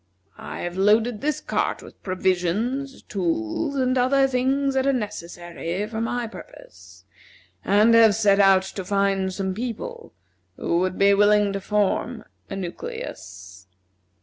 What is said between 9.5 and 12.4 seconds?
people who would be willing to form